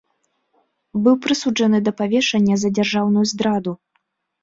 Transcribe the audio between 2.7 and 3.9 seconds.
дзяржаўную здраду.